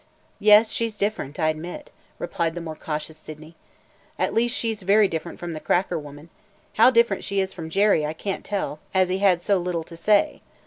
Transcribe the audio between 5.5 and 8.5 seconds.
the cracker woman. How different she is from Jerry I can't